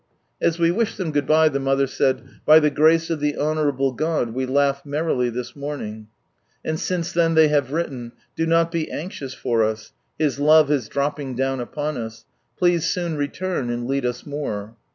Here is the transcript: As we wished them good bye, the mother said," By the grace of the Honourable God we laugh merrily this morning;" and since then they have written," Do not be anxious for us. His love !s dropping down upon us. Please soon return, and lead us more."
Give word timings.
As 0.41 0.57
we 0.57 0.71
wished 0.71 0.97
them 0.97 1.11
good 1.11 1.27
bye, 1.27 1.47
the 1.47 1.59
mother 1.59 1.85
said," 1.85 2.23
By 2.47 2.59
the 2.59 2.71
grace 2.71 3.11
of 3.11 3.19
the 3.19 3.37
Honourable 3.37 3.91
God 3.91 4.33
we 4.33 4.47
laugh 4.47 4.83
merrily 4.83 5.29
this 5.29 5.55
morning;" 5.55 6.07
and 6.65 6.79
since 6.79 7.11
then 7.11 7.35
they 7.35 7.49
have 7.49 7.71
written," 7.71 8.13
Do 8.35 8.47
not 8.47 8.71
be 8.71 8.89
anxious 8.89 9.35
for 9.35 9.63
us. 9.63 9.93
His 10.17 10.39
love 10.39 10.71
!s 10.71 10.87
dropping 10.87 11.35
down 11.35 11.59
upon 11.59 11.97
us. 11.97 12.25
Please 12.57 12.89
soon 12.89 13.15
return, 13.15 13.69
and 13.69 13.85
lead 13.85 14.03
us 14.03 14.25
more." 14.25 14.75